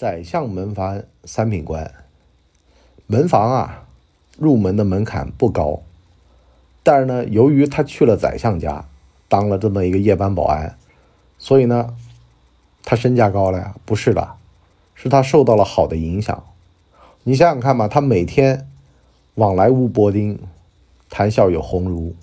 [0.00, 1.92] 宰相门房三品官，
[3.06, 3.84] 门房啊，
[4.38, 5.82] 入门的门槛不高，
[6.82, 8.86] 但是呢，由于他去了宰相家，
[9.28, 10.78] 当了这么一个夜班保安，
[11.36, 11.94] 所以呢，
[12.82, 13.74] 他身价高了呀？
[13.84, 14.36] 不是的，
[14.94, 16.44] 是他受到了好的影响。
[17.24, 18.66] 你想想看吧，他每天
[19.34, 20.40] 往来无薄丁，
[21.10, 22.14] 谈笑有鸿儒，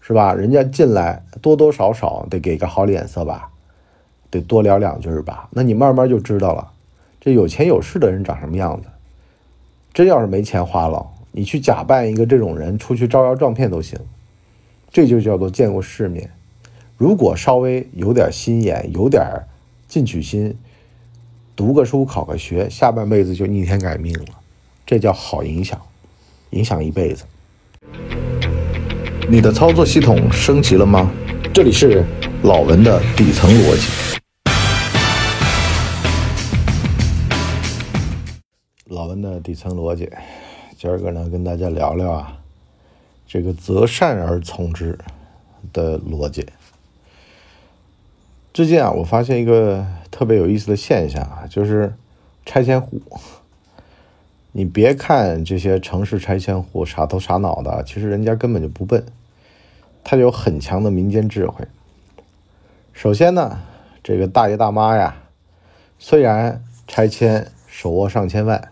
[0.00, 0.34] 是吧？
[0.34, 3.52] 人家进来多多少少得给个好脸色吧，
[4.28, 5.48] 得多聊两句吧。
[5.52, 6.71] 那你慢慢就知道了。
[7.24, 8.88] 这有钱有势的人长什么样子？
[9.94, 13.96] 真要是没钱花了，你去假扮一个这种人出去招摇撞骗都行。
[14.90, 16.28] 这就叫做见过世面。
[16.96, 19.24] 如果稍微有点心眼，有点
[19.86, 20.52] 进取心，
[21.54, 24.40] 读个书考个学，下半辈子就逆天改命了。
[24.84, 25.80] 这叫好影响，
[26.50, 27.24] 影响一辈子。
[29.28, 31.08] 你的操作系统升级了吗？
[31.54, 32.04] 这里是
[32.42, 34.11] 老文的底层逻辑。
[39.02, 40.08] 老文的底层逻辑，
[40.78, 42.38] 今儿个呢跟大家聊聊啊，
[43.26, 44.96] 这个择善而从之
[45.72, 46.46] 的逻辑。
[48.54, 51.92] 最近啊，我发现一个特别有意思的现象啊，就是
[52.46, 53.02] 拆迁户。
[54.52, 59.04] 你别看这些城市拆迁户傻头傻脑的，其实人家根本就不笨，
[60.04, 61.66] 他有很强的民间智慧。
[62.92, 63.58] 首先呢，
[64.04, 65.16] 这个大爷大妈呀，
[65.98, 68.68] 虽然拆迁手握上千万。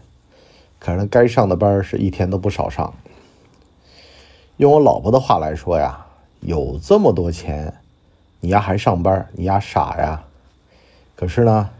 [0.80, 2.92] 可能该上的班是一天都不少上。
[4.56, 6.06] 用我老婆的话来说呀，
[6.40, 7.72] 有这么多钱，
[8.40, 9.28] 你丫还上班？
[9.34, 10.24] 你丫傻呀！
[11.14, 11.70] 可是呢，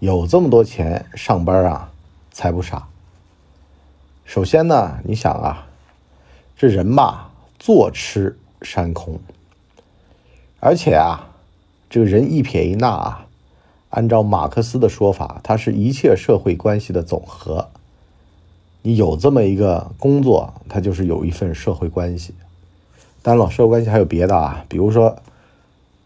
[0.00, 1.90] 有这么多钱上班啊，
[2.30, 2.88] 才不傻。
[4.24, 5.66] 首先呢，你想啊，
[6.56, 9.18] 这人吧，坐吃山空，
[10.60, 11.28] 而且啊，
[11.90, 13.26] 这个人一撇一捺啊，
[13.90, 17.68] 按照马克思的说法，它是一切社会关系的总和。
[18.82, 22.34] 你有这么一个工作，它就是有一份社会关系。
[23.22, 25.16] 当然了，社会关系还有别的啊，比如说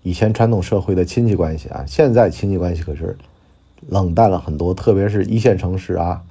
[0.03, 3.16] 以前传统社会的亲戚关系啊，现在亲戚关系可是
[3.88, 6.22] 冷淡了很多，特别是一线城市啊。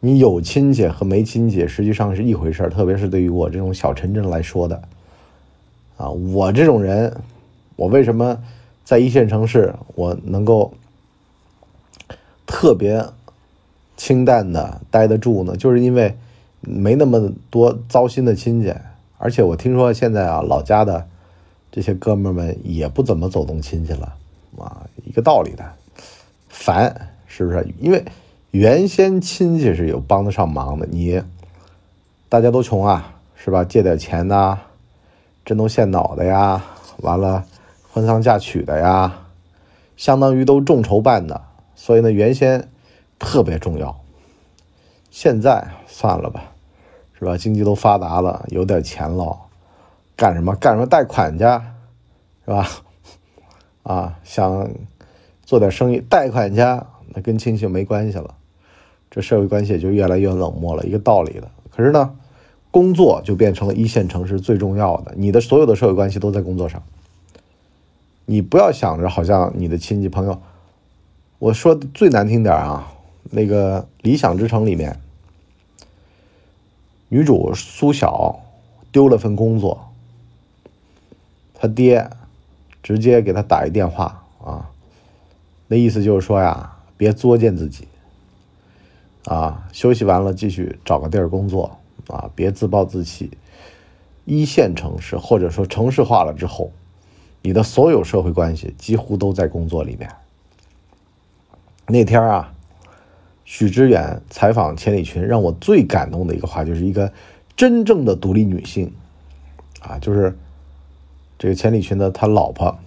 [0.00, 4.82] 你有亲戚和没亲戚实际上是一回事儿，特别是对于我这种小城镇来说的
[5.98, 7.20] 啊，我这种人，
[7.76, 8.42] 我为什么
[8.84, 10.72] 在一线城市我能够
[12.46, 13.04] 特别？
[14.02, 16.16] 清淡的待得住呢，就是因为
[16.60, 18.74] 没那么多糟心的亲戚，
[19.16, 21.06] 而且我听说现在啊，老家的
[21.70, 24.16] 这些哥们们也不怎么走动亲戚了
[24.58, 25.64] 啊，一个道理的，
[26.48, 27.64] 烦是不是？
[27.78, 28.04] 因为
[28.50, 31.22] 原先亲戚是有帮得上忙的，你
[32.28, 33.62] 大家都穷啊，是吧？
[33.62, 34.58] 借点钱呐，
[35.44, 36.60] 针头线脑的呀，
[36.96, 37.44] 完了
[37.92, 39.26] 婚丧嫁娶的呀，
[39.96, 41.40] 相当于都众筹办的，
[41.76, 42.68] 所以呢，原先。
[43.22, 43.96] 特别重要。
[45.10, 46.52] 现在算了吧，
[47.16, 47.36] 是吧？
[47.36, 49.38] 经济都发达了，有点钱了，
[50.16, 51.44] 干什么干什么贷款去，
[52.44, 52.68] 是吧？
[53.84, 54.68] 啊，想
[55.44, 56.60] 做点生意，贷款去，
[57.14, 58.34] 那跟亲戚没关系了，
[59.10, 61.48] 这社会关系也就越来越冷漠了，一个道理的。
[61.70, 62.16] 可是呢，
[62.70, 66.82] 工作就变成了一线城市最重要的，你的所有的社会关系都在工作上。
[68.24, 70.40] 你不要想着好像你的亲戚朋友，
[71.38, 72.88] 我说最难听点啊。
[73.30, 75.00] 那个《理想之城》里面，
[77.08, 78.40] 女主苏晓
[78.90, 79.92] 丢了份工作，
[81.54, 82.10] 他爹
[82.82, 84.70] 直接给他打一电话啊，
[85.68, 87.88] 那意思就是说呀，别作践自己，
[89.24, 91.78] 啊，休息完了继续找个地儿工作
[92.08, 93.30] 啊，别自暴自弃。
[94.24, 96.70] 一线城市或者说城市化了之后，
[97.40, 100.10] 你的所有社会关系几乎都在工作里面。
[101.86, 102.52] 那天啊。
[103.54, 107.12] 许知远采访钱理群，让我最感动的一个话，就是一个
[107.54, 108.90] 真正的独立女性，
[109.82, 110.38] 啊，就是
[111.38, 112.78] 这个钱理群的他老婆，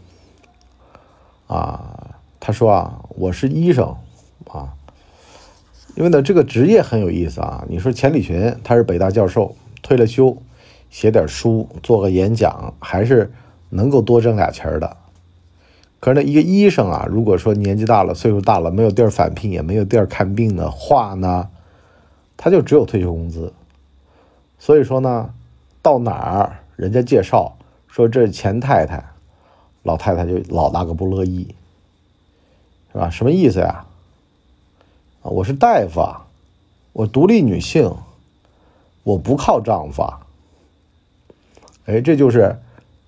[1.45, 3.95] 啊，他说啊，我是医生，
[4.47, 4.73] 啊，
[5.93, 7.63] 因为呢，这个职业很有意思啊。
[7.69, 10.35] 你说钱理群他是北大教授，退了休，
[10.89, 13.31] 写点书，做个演讲，还是
[13.69, 14.97] 能够多挣俩钱的。
[16.05, 21.49] 可是呢，一个医生啊，如果说年纪大了、岁数大了，没有地儿返聘，也没有地儿看病的话呢，
[22.37, 23.51] 他就只有退休工资。
[24.59, 25.33] 所以说呢，
[25.81, 27.57] 到哪儿人家介绍
[27.87, 29.03] 说这是钱太太，
[29.81, 31.55] 老太太就老大个不乐意，
[32.93, 33.09] 是吧？
[33.09, 33.87] 什么意思呀？
[35.23, 36.27] 啊，我是大夫啊，
[36.93, 37.91] 我独立女性，
[39.01, 40.03] 我不靠丈夫。
[40.03, 40.19] 啊。
[41.87, 42.59] 哎，这就是。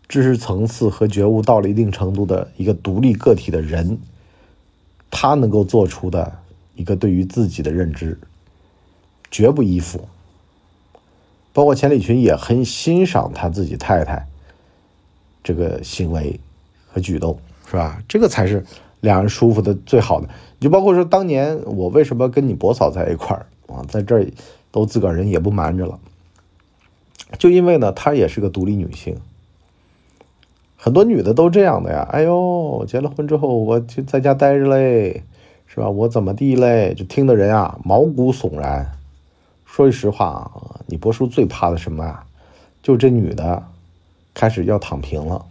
[0.09, 3.99] 知识层次和觉悟到了一定程度的一个独立个体的人，
[5.11, 6.39] 他能够做出的
[6.75, 8.17] 一个对于自己的认知，
[9.29, 10.07] 绝不依附。
[11.51, 14.27] 包括钱理群也很欣赏他自己太太
[15.43, 16.39] 这个行为
[16.87, 17.39] 和举动，
[17.69, 18.01] 是吧？
[18.07, 18.63] 这个才是
[19.01, 20.29] 两人舒服的最好的。
[20.59, 24.25] 你就包括说当年我为什么跟你伯嫂在一块儿啊，在这儿
[24.71, 25.99] 都自个儿人也不瞒着了，
[27.37, 29.17] 就因为呢，她也是个独立女性。
[30.87, 35.21] 很多女的都这样的呀，哎呦，结了婚之后我就在家待着嘞，
[35.65, 35.89] 是吧？
[35.89, 36.93] 我怎么地嘞？
[36.93, 38.89] 就听的人啊毛骨悚然。
[39.65, 42.23] 说句实话啊，你波叔最怕的什么啊？
[42.81, 43.61] 就这女的
[44.33, 45.43] 开始要躺平了。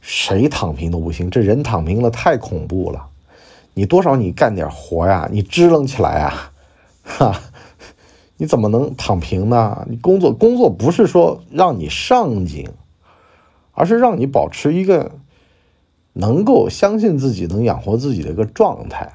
[0.00, 3.06] 谁躺平都不行，这人躺平了太恐怖了。
[3.74, 6.50] 你多少你干点活呀，你支棱起来啊，
[7.04, 7.40] 哈，
[8.38, 9.86] 你怎么能躺平呢？
[9.88, 12.68] 你工作工作不是说让你上进，
[13.72, 15.12] 而是让你保持一个
[16.12, 19.14] 能够相信自己能养活自己的一个状态。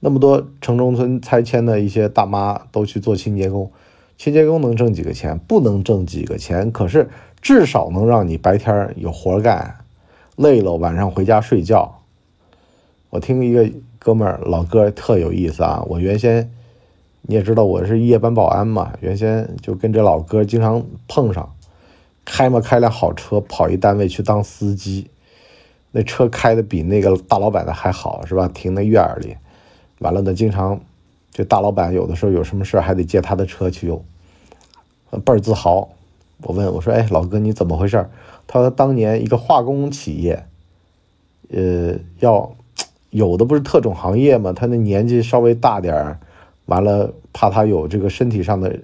[0.00, 3.70] 那么多城中村拆迁的一些大妈都去做清洁工，
[4.16, 5.38] 清洁工能挣几个钱？
[5.38, 7.10] 不能挣几个钱，可是
[7.42, 9.76] 至少能让你白天有活干，
[10.36, 12.00] 累了晚上回家睡觉。
[13.10, 16.50] 我听一个哥们儿老哥特有意思啊，我原先
[17.22, 21.52] 你也知道我是夜班保安嘛，原先就跟这老哥经常碰上，
[22.32, 25.10] 开嘛开辆好车跑一单位去当司机，
[25.90, 28.46] 那车开的比那个大老板的还好，是吧？
[28.46, 29.36] 停那院儿里。
[29.98, 30.80] 完了呢，经常
[31.32, 34.04] 这大老板有的时候有什么事还得借他的车去用，
[35.24, 35.88] 倍儿自豪。
[36.42, 38.08] 我问我说：“哎，老哥你怎么回事？”
[38.46, 40.46] 他说：“当年一个化工企业，
[41.50, 42.54] 呃，要
[43.10, 46.20] 有的不是特种行业嘛，他那年纪稍微大点儿，
[46.66, 48.78] 完了怕他有这个身体上的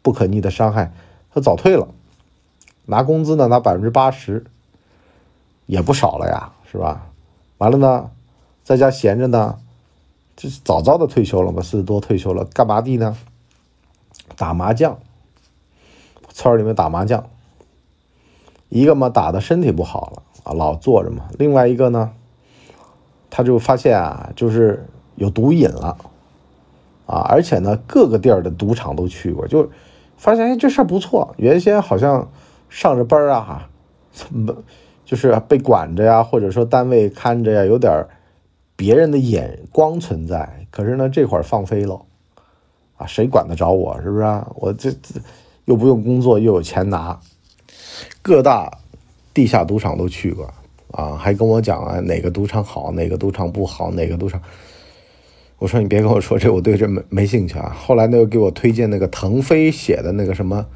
[0.00, 0.92] 不可逆的伤害，
[1.34, 1.88] 他早退了，
[2.86, 4.44] 拿工资呢拿百分之八十，
[5.66, 7.06] 也不少了呀，是吧？
[7.58, 8.10] 完了呢，
[8.62, 9.58] 在家闲着呢。”
[10.36, 13.16] 就是早早的退休了嘛，四十多退休了，干嘛的呢？
[14.36, 14.98] 打麻将，
[16.30, 17.24] 村里面打麻将。
[18.68, 21.28] 一个嘛打的身体不好了啊，老坐着嘛。
[21.38, 22.10] 另外一个呢，
[23.30, 25.96] 他就发现啊，就是有毒瘾了
[27.06, 29.70] 啊，而且呢，各个地儿的赌场都去过，就
[30.16, 31.32] 发现哎，这事儿不错。
[31.36, 32.28] 原先好像
[32.74, 33.70] 上着班啊，
[34.10, 34.52] 怎么
[35.04, 38.04] 就是被管着呀，或者说单位看着呀，有点
[38.74, 42.02] 别人的眼光存在，可是呢，这会儿放飞了，
[42.96, 44.02] 啊，谁管得着我？
[44.02, 44.50] 是不是啊？
[44.56, 45.20] 我这这
[45.66, 47.16] 又不用工作，又有钱拿，
[48.20, 48.78] 各大
[49.32, 50.52] 地下赌场都去过，
[50.90, 54.42] 啊，还跟我讲啊，哪个赌场好，哪个赌场不好，哪个赌场。
[55.58, 57.72] 我说你别跟我说这，我对这没没兴趣啊。
[57.78, 60.66] 后来呢，又给我推荐那个腾飞写的那个什么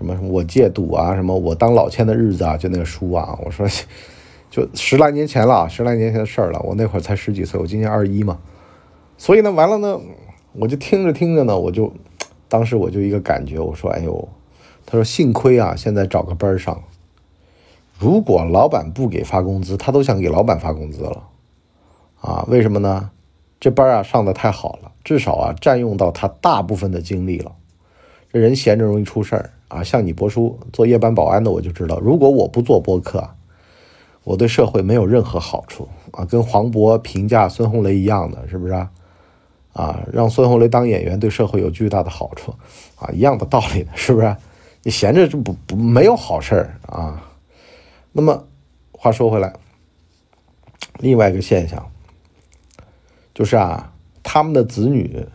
[0.00, 3.38] 什么什么我戒赌啊，什么我当老千的日子啊，就那个书啊。
[3.44, 3.68] 我说。
[4.50, 6.60] 就十来年前了，十来年前的事儿了。
[6.64, 8.40] 我那会儿才十几岁，我今年二十一嘛。
[9.16, 10.00] 所以呢，完了呢，
[10.54, 11.92] 我就听着听着呢，我就
[12.48, 14.28] 当时我就一个感觉，我说：“哎呦，
[14.84, 16.82] 他说幸亏啊，现在找个班上。
[17.96, 21.28] 如果老板不给发工资，他都想给老板发工资了
[22.20, 22.44] 啊？
[22.48, 23.12] 为什么呢？
[23.60, 27.52] 这班啊上的太好了，至少啊占用到他大部分的精力了。
[28.32, 29.82] 这人闲着容易出事儿啊。
[29.82, 33.26] 像你博叔做夜班保安的，我就知道，如果我不做播客。”
[34.22, 38.90] 我对社会没有任何好处啊，跟黄渤评价孙红雷一样的，是不是啊？
[39.72, 42.54] 啊，让孙红雷当演员对社会有巨大的好处
[42.96, 44.36] 啊，一样的道理，是不是？
[44.82, 47.32] 你闲着就不不没有好事儿啊。
[48.12, 48.44] 那么
[48.92, 49.54] 话说回来，
[50.98, 51.90] 另外一个现象
[53.34, 53.90] 就是啊，
[54.22, 55.26] 他们的子女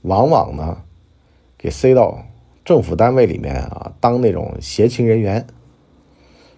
[0.00, 0.78] 往往呢
[1.58, 2.24] 给塞到
[2.64, 5.46] 政府单位里面啊，当那种协勤人员，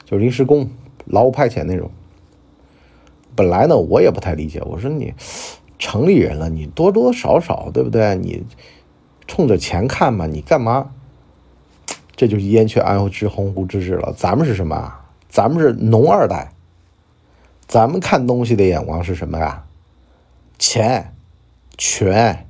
[0.05, 0.71] 就临时工。
[1.05, 1.91] 劳务派遣那种，
[3.35, 4.63] 本来呢，我也不太理解。
[4.65, 5.13] 我说你
[5.77, 8.15] 城里人了，你多多少少对不对？
[8.15, 8.45] 你
[9.27, 10.93] 冲着钱看嘛，你干嘛？
[12.15, 14.15] 这就是燕雀安知鸿鹄之志了。
[14.17, 15.05] 咱们是什么啊？
[15.29, 16.53] 咱们是农二代。
[17.67, 19.65] 咱们看东西的眼光是什么呀？
[20.57, 21.17] 钱、
[21.77, 22.47] 权。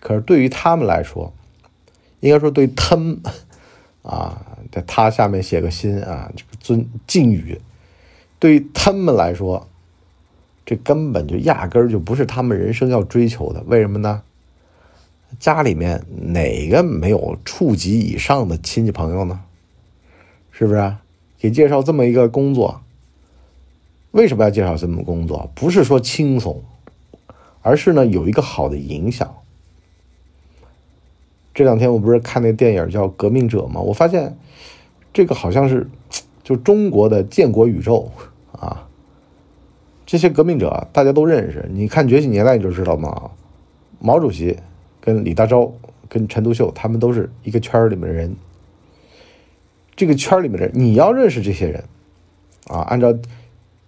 [0.00, 1.32] 可是对于他们来说，
[2.26, 3.20] 应该说对他们
[4.02, 7.60] 啊，在他下面写个心啊，这个尊敬语。
[8.38, 9.66] 对他们来说，
[10.64, 13.62] 这根本就压根儿就不是他们人生要追求的。
[13.66, 14.22] 为什么呢？
[15.38, 19.40] 家里面哪个没有处级以上的亲戚朋友呢？
[20.50, 20.96] 是不是？
[21.38, 22.80] 给介绍这么一个工作，
[24.12, 25.50] 为什么要介绍这么工作？
[25.54, 26.62] 不是说轻松，
[27.62, 29.34] 而是呢有一个好的影响。
[31.56, 33.80] 这两天我不是看那电影叫《革命者》吗？
[33.80, 34.36] 我发现
[35.12, 35.90] 这个好像是。
[36.46, 38.08] 就中国的建国宇宙
[38.52, 38.86] 啊，
[40.06, 43.32] 这些革命者大家都认识，你看《觉醒年代》你就知道嘛。
[43.98, 44.56] 毛主席
[45.00, 45.72] 跟李大钊、
[46.08, 48.36] 跟陈独秀，他们都是一个圈里面的人。
[49.96, 51.82] 这个圈里面的人，你要认识这些人
[52.68, 53.12] 啊，按照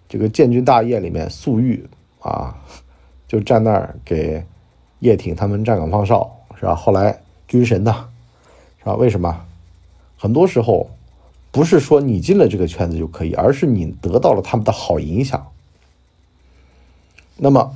[0.09, 1.87] 这个建军大业里面，粟裕
[2.19, 2.57] 啊，
[3.25, 4.43] 就站那儿给
[4.99, 6.75] 叶挺他们站岗放哨，是吧？
[6.75, 8.07] 后来军神呐，
[8.77, 8.93] 是吧？
[8.95, 9.45] 为什么？
[10.17, 10.91] 很多时候
[11.51, 15.51] 不是说你进了这个圈子就可以，而是你得到了他们的好影响。
[17.37, 17.75] 那么，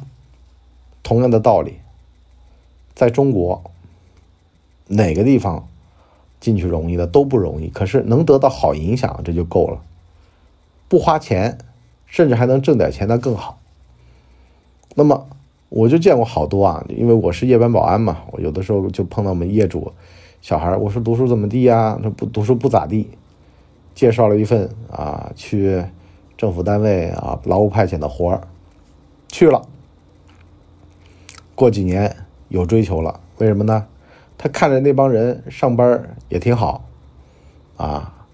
[1.02, 1.80] 同样的道理，
[2.94, 3.64] 在中国
[4.88, 5.68] 哪个地方
[6.40, 9.82] 进去容易的都不容易，可是能得到好影响，这就够了。
[10.88, 11.58] 不花钱，
[12.06, 13.60] 甚至还能挣点钱，那更好。
[14.94, 15.28] 那么，
[15.76, 19.92] 我就见过好多啊，因为我是夜班保安嘛，我有的时候就碰到我们业主
[20.40, 22.00] 小孩，我说读书怎么地呀？
[22.04, 23.10] 他不读书不咋地，
[23.96, 25.84] 介绍了一份啊，去
[26.38, 28.48] 政府单位啊劳务派遣的活儿。
[29.30, 29.64] 去了，
[31.56, 32.18] 过几年
[32.50, 33.88] 有追求了，为什么呢？
[34.38, 36.86] 他看着那帮人上班也挺好，
[37.78, 38.28] 啊，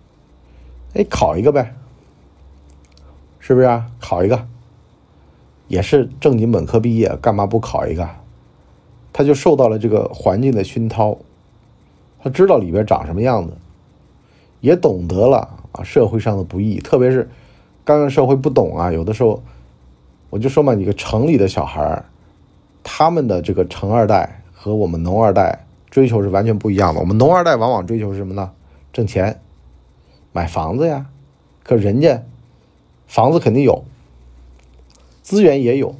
[0.93, 1.73] 哎，考一个呗，
[3.39, 3.89] 是不是啊？
[4.01, 4.45] 考一个，
[5.69, 8.09] 也是正经本科毕业，干嘛不考一个？
[9.13, 11.17] 他就受到了这个环境的熏陶，
[12.21, 13.53] 他知道里边长什么样子，
[14.59, 17.29] 也懂得了啊社会上的不易，特别是
[17.85, 19.41] 刚刚社会不懂啊，有的时候。
[20.31, 22.05] 我就说嘛，你个城里的小孩儿，
[22.83, 26.99] 他们的这个城二代和我们农二代追求是完全不一样的。
[26.99, 28.51] 我们农二代往往追求是什么呢？
[28.93, 29.41] 挣钱，
[30.31, 31.07] 买房子呀。
[31.63, 32.21] 可人家
[33.07, 33.83] 房子肯定有，
[35.29, 35.93] 资源也有，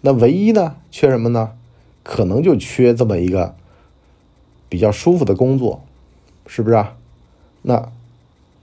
[0.00, 1.52] 那唯一呢，缺什么呢？
[2.02, 3.54] 可能就缺这么一个
[4.70, 5.84] 比较舒服的工作，
[6.46, 6.96] 是不是啊？
[7.60, 7.92] 那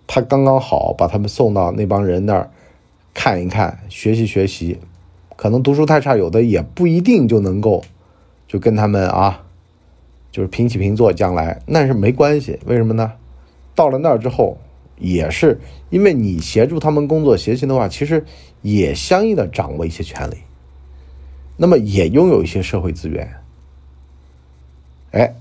[0.08, 2.50] 他刚刚好把他们送到那帮人那儿。
[3.14, 4.80] 看一看，学习学习，
[5.36, 7.84] 可能读书太差，有的也不一定就能够，
[8.48, 9.44] 就跟他们啊，
[10.32, 11.14] 就是平起平坐。
[11.14, 13.14] 将来那是没关系，为什么呢？
[13.75, 14.58] 到了那儿之后，
[14.98, 15.60] 也是
[15.90, 18.25] 因为你协助他们工作协勤的话，其实
[18.62, 20.38] 也相应的掌握一些权利，
[21.58, 23.36] 那么也拥有一些社会资源，
[25.12, 25.34] 哎，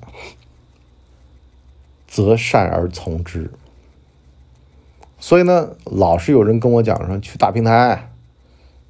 [2.06, 3.50] 择善而从之。
[5.18, 8.10] 所以呢，老是有人跟我讲说去大平台，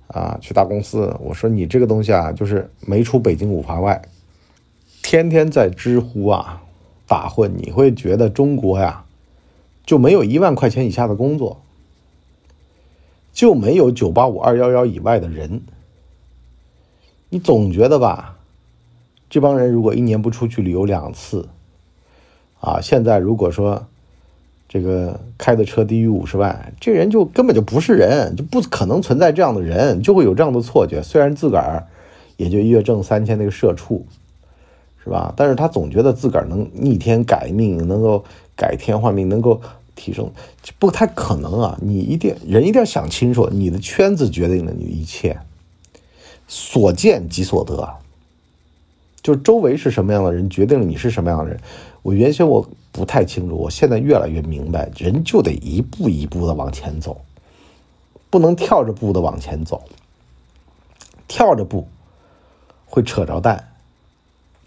[0.09, 1.14] 啊，去大公司。
[1.21, 4.02] 我说你这个东西啊，就是没出北京五环外，
[5.00, 6.61] 天天在知乎啊
[7.06, 9.03] 打混，你会觉得中国呀
[9.85, 11.61] 就没有一万块钱以下的工作，
[13.33, 15.62] 就没有九八五二幺幺以外的人。
[17.29, 18.37] 你总觉得吧，
[19.31, 21.49] 这帮人如果一年不出去旅游两次，
[22.61, 23.87] 啊，现在如果说。
[24.67, 31.00] 这个开的车低于五十万，这人就根本就不是人，就不可能存在这样的人，就会有这样的错觉。
[31.00, 31.87] 虽然自个儿
[32.37, 34.05] 也就月挣三千，那个社畜，
[35.04, 35.32] 是吧？
[35.37, 38.25] 但是他总觉得自个儿能逆天改命，能够
[38.56, 39.61] 改天换命，能够
[39.94, 40.32] 提升，
[40.78, 41.78] 不太可能啊！
[41.80, 45.38] 你一定人一定要想清楚，你的圈子决定了你的一切，
[46.49, 47.88] 所见即所得，
[49.23, 51.61] 就周围是什么样的人，决定了你是什么样的人。
[52.02, 52.68] 我原先我。
[52.94, 57.20] 不太清楚，我现在越来越明白，人就得一步一步的往前走，
[58.30, 59.82] 不能跳着步的往前走。
[61.26, 61.88] 跳着步
[62.87, 63.73] 会扯着蛋，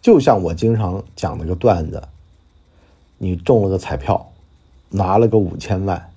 [0.07, 2.01] 就像我经常讲那个段子：
[3.17, 4.31] 你中了个彩票，
[4.91, 6.11] 拿了个五千万，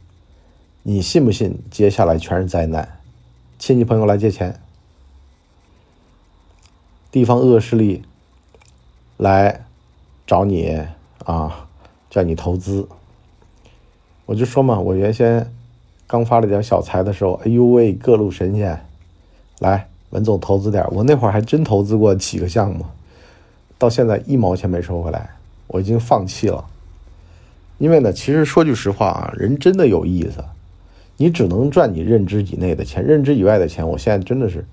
[0.84, 3.00] 你信不信接下来全是灾难？
[3.58, 4.60] 亲戚朋友来借钱，
[7.10, 8.04] 地方恶势力
[9.16, 9.66] 来
[10.24, 10.86] 找你
[11.24, 11.66] 啊！
[12.08, 12.86] 叫你投资，
[14.26, 15.52] 我就说嘛，我原先
[16.06, 18.86] 刚发了点小财的时候，哎呦喂，各路神仙
[19.58, 22.86] 来，文总投资点，我那会儿还真投资过几个项目，
[23.80, 25.30] 到现在一毛钱没收回来，
[25.66, 26.62] 我已经放弃了。
[27.78, 30.44] 因为呢，其实说句实话啊，人真的有意思，
[31.16, 34.66] 你只能赚你认知以内的钱，认知以外的钱，我现在真的是，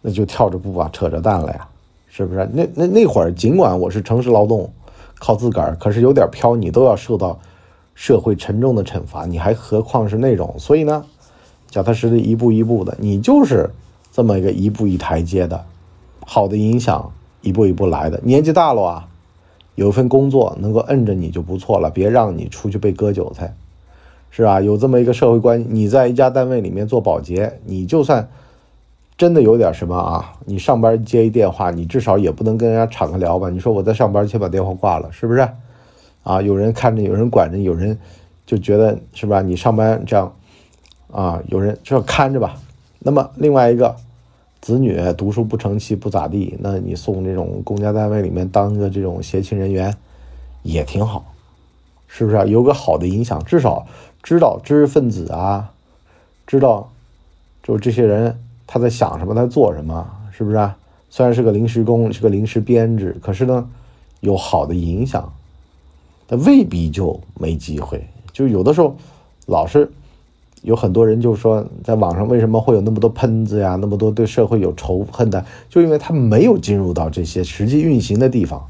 [0.00, 1.66] 那就跳着步啊，扯着蛋了呀，
[2.08, 2.48] 是不是？
[2.52, 4.72] 那那那会儿，尽管我是诚实劳动。
[5.16, 7.38] 靠自个儿，可是有点飘，你都要受到
[7.94, 10.54] 社会沉重的惩罚，你还何况是那种？
[10.58, 11.04] 所以呢，
[11.70, 13.70] 脚踏实地，一步一步的，你就是
[14.12, 15.64] 这么一个一步一台阶的，
[16.26, 17.10] 好的影响
[17.44, 18.18] 一步一步来的。
[18.24, 19.08] 年纪大了啊，
[19.76, 23.54] 有份工作能够摁着你就不错了，别让你出去被割韭菜，
[24.30, 24.60] 是吧？
[24.60, 28.28] 有这么一个社会关系，你在一家单位里面做保洁，你就算。
[29.16, 30.32] 真的有点什么啊？
[30.44, 33.48] 你上班接一电话，你至少也不能跟人家敞开聊吧？
[33.48, 35.48] 你说我在上班，先把电话挂了，是不是？
[36.24, 37.96] 啊，有人看着，有人管着，有人
[38.44, 39.40] 就觉得是吧？
[39.40, 40.34] 你上班这样
[41.12, 42.56] 啊，有人就要看着吧？
[42.98, 43.94] 那么另外一个，
[44.64, 49.94] 子女读书不成器不咋地，那你送这种公家单位里面当个这种协勤人员，
[50.62, 51.34] 也挺好，
[52.08, 52.46] 是不是啊？
[52.46, 53.86] 有个好的影响，至少
[54.22, 55.74] 知道知识分子啊，
[56.46, 56.90] 知道
[57.62, 60.70] 就这些人他在想什么，在做什么，是不是？
[61.10, 63.68] 虽然是个临时工，是个临时编制，可是呢，
[64.20, 65.30] 有好的影响，
[66.26, 68.02] 但未必就没机会。
[68.32, 68.96] 就有的时候，
[69.44, 69.92] 老是。
[70.64, 73.76] 有很多人就说，在网上为什么会有那么多喷子呀？
[73.80, 78.66] 那么多对社会有仇恨的，就因为他没有进入到这些实际运行的地方，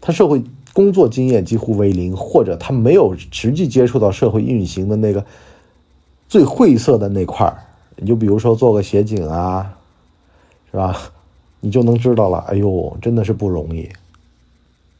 [0.00, 5.24] 他社会工作经验几乎为零，或者他没有实际接触到社会运行的那个
[6.28, 7.56] 最晦涩的那块儿。
[7.96, 9.74] 你就比如说做个协警啊，
[10.70, 10.96] 是吧？
[11.60, 12.38] 你就能知道了。
[12.48, 13.88] 哎呦，真的是不容易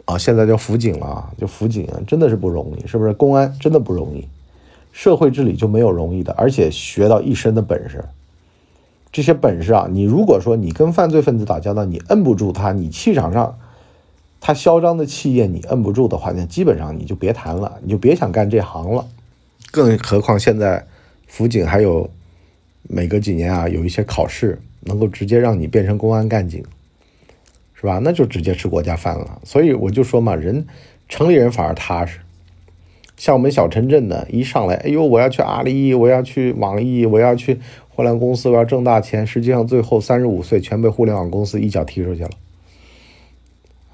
[0.06, 0.18] 啊！
[0.18, 3.12] 现在叫辅警了，就辅警真的是不容易，是不是？
[3.12, 4.26] 公安真的不容易。
[4.92, 8.04] 社会治理就没有容易的，而且学到一身的本事。
[9.10, 13.58] 这些本事啊，你如果说你跟犯罪分子打交道，你摁不住他，你气场上
[14.40, 19.06] 他嚣张的气焰你摁不住的话，那基本上你就别谈了，你就别想干这行了。
[19.70, 20.86] 更何况现在
[21.26, 22.10] 辅警还有
[22.82, 26.62] 每隔几年啊有一些考试，能够直接让你变成公安干警，
[27.74, 27.98] 是吧？
[28.02, 29.40] 那就直接吃国家饭了。
[29.44, 30.66] 所以我就说嘛，人
[31.08, 32.18] 城里人反而踏实。
[33.18, 37.58] 像我们小城镇的，一上来，哎呦，我要去阿里，我要去网易，我要去
[37.88, 39.26] 互联网公司，我要挣大钱。
[39.26, 42.30] 实际上，最后三十五岁全被互联网公司一脚踢出去了。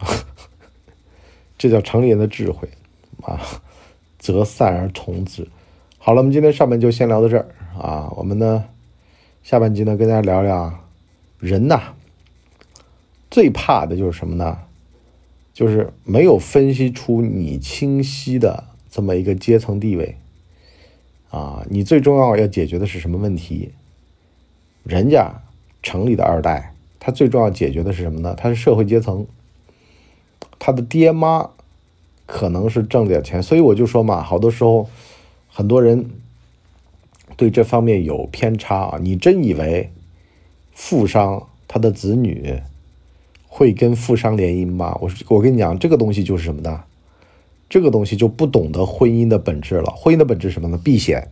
[1.56, 2.68] 这叫城里人的智慧
[3.22, 3.40] 啊，
[4.18, 5.48] 择善而从之。
[5.96, 7.46] 好了，我们今天上半就先聊到这儿
[7.80, 8.12] 啊。
[8.16, 8.64] 我们呢，
[9.42, 10.70] 下半集呢，跟大家聊聊
[11.38, 11.80] 人呐，
[13.30, 14.58] 最怕的就是什么呢？
[15.54, 18.64] 就是没有分析出你清晰的。
[18.94, 20.16] 这么一个阶层地位，
[21.30, 23.72] 啊，你最重要要解决的是什么问题？
[24.84, 25.42] 人家
[25.82, 28.36] 城里的二代，他最重要解决的是什么呢？
[28.36, 29.26] 他是社会阶层，
[30.60, 31.50] 他的爹妈
[32.24, 34.88] 可能是挣点钱，所以我就说嘛，好多时候
[35.48, 36.08] 很多人
[37.36, 38.98] 对这方面有偏差啊。
[39.02, 39.90] 你真以为
[40.70, 42.62] 富商他的子女
[43.48, 44.96] 会跟富商联姻吗？
[45.00, 46.84] 我我跟你讲，这个东西就是什么呢？
[47.74, 49.92] 这个东西就不懂得婚姻的本质了。
[49.96, 50.78] 婚姻的本质什么呢？
[50.78, 51.28] 避险。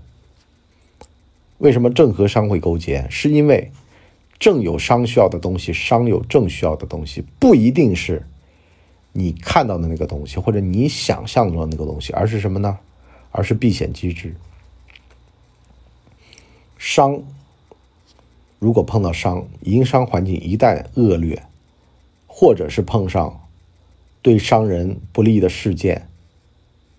[1.59, 3.07] 为什么正和商会勾结？
[3.09, 3.71] 是因为
[4.41, 8.27] 正有商需要的东西，商有正需要的东西，不一定是
[9.13, 12.77] 你看到的那个东西，或者你想象中的那个东西，而是什么呢？
[13.31, 14.35] 而是避险机制。
[16.77, 17.23] 商
[18.59, 21.41] 如果碰到商，营商环境一旦恶劣，
[22.27, 23.41] 或者是碰上
[24.21, 26.09] 对商人不利的事件。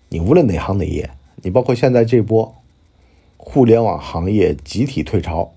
[0.08, 1.10] 你无论哪行哪业，
[1.42, 2.54] 你包括现在这波
[3.36, 5.52] 互联网行业集体退潮，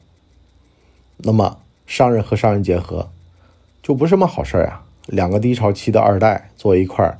[1.18, 3.10] 那么商人和商人结合
[3.84, 4.84] 就不是什么好事儿啊。
[5.06, 7.20] 两个低潮期的二代坐一块儿，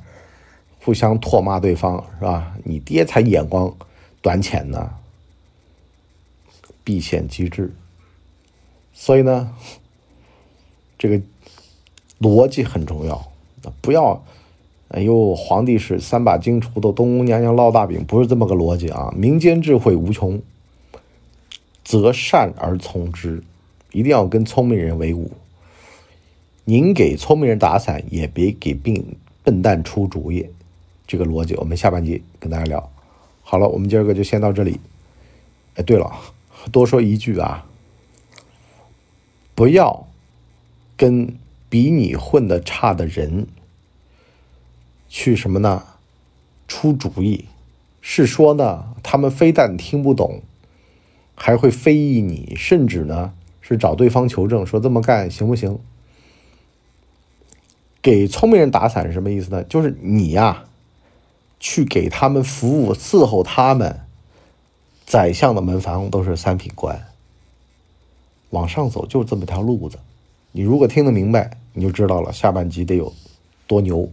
[0.80, 2.54] 互相唾骂对方，是吧？
[2.64, 3.74] 你爹才眼光
[4.20, 4.94] 短浅呢，
[6.84, 7.74] 避险机制。
[8.92, 9.54] 所以呢，
[10.98, 11.20] 这个
[12.20, 13.30] 逻辑很重要，
[13.80, 14.22] 不要。
[14.88, 19.12] 哎呦，皇帝是三把金锄头，东宫娘娘烙大饼，不是这么个逻辑啊！
[19.14, 20.40] 民间智慧无穷，
[21.84, 23.42] 择善而从之，
[23.92, 25.30] 一定要跟聪明人为伍。
[26.64, 30.46] 您给聪明人打伞，也别给病笨蛋出主意。
[31.06, 32.90] 这个逻辑，我们下半集跟大家聊。
[33.42, 34.80] 好了，我们今儿个就先到这里。
[35.74, 36.10] 哎，对了，
[36.72, 37.66] 多说一句啊，
[39.54, 40.08] 不要
[40.96, 41.36] 跟
[41.68, 43.46] 比你混的差的人。
[45.08, 45.84] 去什么呢？
[46.66, 47.46] 出主意，
[48.00, 50.42] 是说呢，他们非但听不懂，
[51.34, 55.78] 还会非议你，甚至呢是找对方求证，说这么干行不行？
[58.02, 59.64] 给聪明人打伞是什么意思呢？
[59.64, 60.64] 就是你呀，
[61.58, 64.00] 去给他们服务，伺候他们。
[65.06, 67.06] 宰相的门房都是三品官，
[68.50, 69.98] 往上走就是这么条路子。
[70.52, 73.10] 你如果听得明白，你就知道了，下半集得有
[73.66, 74.10] 多牛。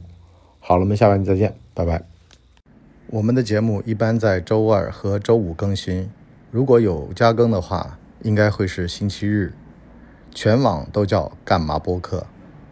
[0.68, 2.02] 好了，我们下半集再见，拜拜。
[3.06, 6.10] 我们的节目一般在周二和周五更新，
[6.50, 9.54] 如果有加更的话，应该会是星期日。
[10.34, 12.26] 全网都叫干嘛播客。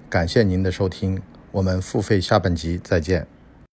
[0.10, 3.28] 感谢您的收听，我们付费下半集再见。